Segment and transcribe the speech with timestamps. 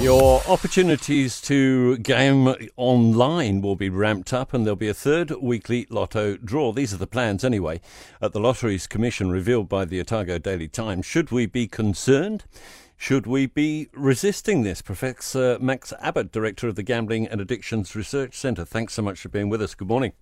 [0.00, 5.88] Your opportunities to game online will be ramped up, and there'll be a third weekly
[5.90, 6.72] lotto draw.
[6.72, 7.80] These are the plans, anyway,
[8.22, 11.04] at the Lotteries Commission revealed by the Otago Daily Times.
[11.04, 12.44] Should we be concerned?
[12.96, 14.82] Should we be resisting this?
[14.82, 19.28] Professor Max Abbott, Director of the Gambling and Addictions Research Centre, thanks so much for
[19.28, 19.74] being with us.
[19.74, 20.12] Good morning.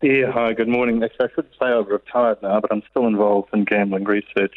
[0.00, 1.02] Yeah, hi, good morning.
[1.02, 4.56] Actually, I should say I've retired now, but I'm still involved in gambling research.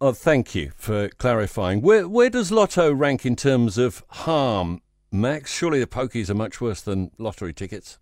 [0.00, 1.82] Oh, thank you for clarifying.
[1.82, 4.80] Where where does Lotto rank in terms of harm,
[5.10, 5.52] Max?
[5.52, 7.98] Surely the pokies are much worse than lottery tickets.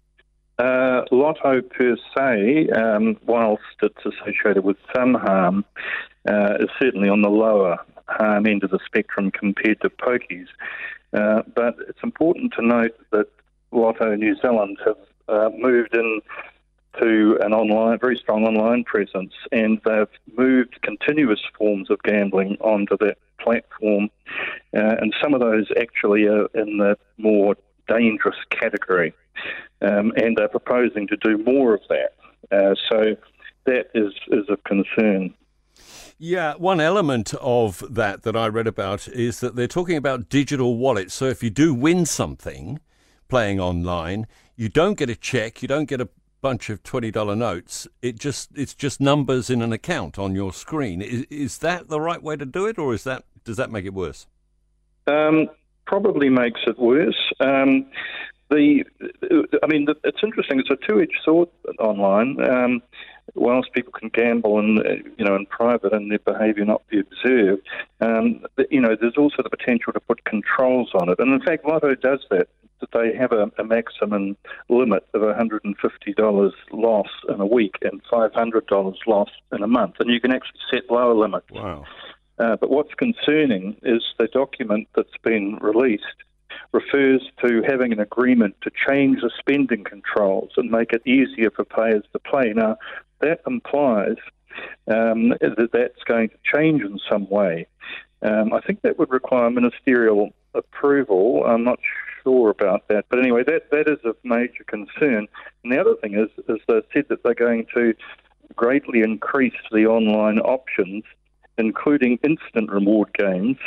[0.59, 5.65] Uh, Lotto per se, um, whilst it's associated with some harm,
[6.29, 7.79] uh, is certainly on the lower
[8.09, 10.49] harm end of the spectrum compared to pokies.
[11.15, 13.27] Uh, but it's important to note that
[13.73, 14.97] Lotto New Zealand have
[15.29, 16.21] uh, moved in
[17.01, 22.97] to an online, very strong online presence, and they've moved continuous forms of gambling onto
[22.99, 24.11] that platform.
[24.77, 27.57] Uh, and some of those actually are in the more
[27.89, 29.15] dangerous category.
[29.83, 32.15] Um, and they're proposing to do more of that.
[32.51, 33.17] Uh, so
[33.67, 35.35] that is, is of concern.
[36.19, 40.79] Yeah, one element of that that I read about is that they're talking about digital
[40.79, 41.13] wallets.
[41.13, 42.81] So if you do win something
[43.29, 44.27] playing online,
[44.57, 46.09] you don't get a check, you don't get a
[46.41, 47.89] bunch of twenty dollar notes.
[48.03, 51.03] It just it's just numbers in an account on your screen.
[51.03, 53.85] Is, is that the right way to do it, or is that does that make
[53.85, 54.27] it worse?
[55.07, 55.49] Um,
[55.87, 57.33] probably makes it worse.
[57.41, 57.87] Um,
[58.51, 58.85] the,
[59.63, 60.61] I mean, it's interesting.
[60.61, 61.49] It's a two-edged sword
[61.81, 62.37] online.
[62.49, 62.83] Um,
[63.35, 64.79] whilst people can gamble and
[65.19, 67.67] you know in private and their behaviour not be observed,
[68.01, 71.19] um, you know, there's also the potential to put controls on it.
[71.19, 72.49] And in fact, Lotto does that
[72.81, 74.37] that they have a, a maximum
[74.69, 80.21] limit of $150 loss in a week and $500 loss in a month, and you
[80.21, 81.51] can actually set lower limits.
[81.51, 81.85] Wow.
[82.39, 86.05] Uh, but what's concerning is the document that's been released
[86.73, 91.65] refers to having an agreement to change the spending controls and make it easier for
[91.65, 92.53] players to play.
[92.55, 92.77] Now,
[93.21, 94.17] that implies
[94.89, 97.67] um, that that's going to change in some way.
[98.23, 101.45] Um, I think that would require ministerial approval.
[101.47, 101.79] I'm not
[102.27, 103.07] sure about that.
[103.09, 105.27] But anyway, that, that is of major concern.
[105.63, 107.95] And the other thing is, is they said that they're going to
[108.55, 111.05] greatly increase the online options,
[111.59, 113.59] including instant reward games.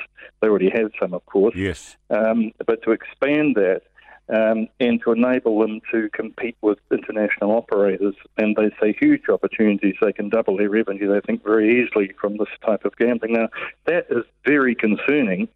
[0.41, 1.55] They already have some, of course.
[1.55, 1.97] Yes.
[2.09, 3.81] Um, but to expand that
[4.29, 8.15] um, and to enable them to compete with international operators.
[8.37, 9.95] And they say huge opportunities.
[10.01, 13.33] They can double their revenue, they think, very easily from this type of gambling.
[13.33, 13.49] Now,
[13.85, 15.47] that is very concerning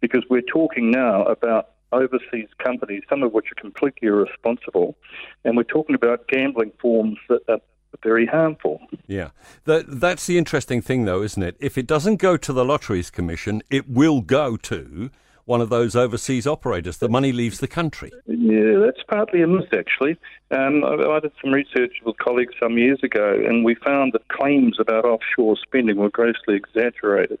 [0.00, 4.96] because we're talking now about overseas companies, some of which are completely irresponsible,
[5.44, 7.60] and we're talking about gambling forms that are
[8.02, 8.80] very harmful.
[9.06, 9.30] Yeah,
[9.64, 11.56] that, that's the interesting thing, though, isn't it?
[11.60, 15.10] If it doesn't go to the Lotteries Commission, it will go to
[15.50, 16.98] one of those overseas operators.
[16.98, 18.12] The money leaves the country.
[18.26, 20.16] Yeah, that's partly a myth, actually.
[20.52, 24.28] Um, I, I did some research with colleagues some years ago, and we found that
[24.28, 27.40] claims about offshore spending were grossly exaggerated.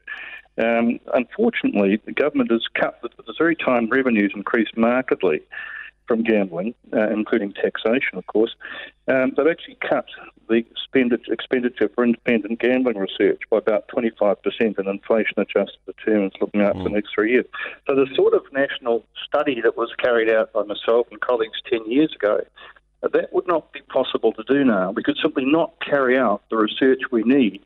[0.58, 5.40] Um, unfortunately, the government has cut, at the very time revenues increased markedly
[6.10, 8.56] from gambling, uh, including taxation, of course,
[9.06, 10.06] um, they've actually cut
[10.48, 10.64] the
[11.28, 16.78] expenditure for independent gambling research by about 25% in inflation adjusted terms looking out mm.
[16.78, 17.44] for the next three years.
[17.86, 21.88] So the sort of national study that was carried out by myself and colleagues 10
[21.88, 22.40] years ago,
[23.04, 24.90] uh, that would not be possible to do now.
[24.90, 27.62] We could simply not carry out the research we need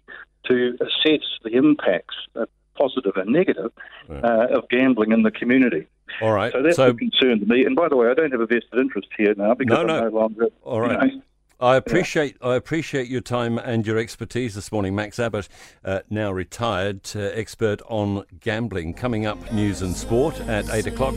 [0.51, 2.45] to assess the impacts, uh,
[2.77, 3.73] positive and negative,
[4.11, 5.87] uh, of gambling in the community.
[6.21, 6.53] All right.
[6.53, 7.65] So that's so, a concern to me.
[7.65, 9.97] And by the way, I don't have a vested interest here now because no, no.
[9.97, 10.47] I'm no longer.
[10.63, 11.11] All right.
[11.11, 11.23] You know,
[11.61, 12.49] I appreciate yeah.
[12.49, 15.49] I appreciate your time and your expertise this morning, Max Abbott,
[15.85, 18.95] uh, now retired uh, expert on gambling.
[18.95, 21.15] Coming up, news and sport at eight o'clock.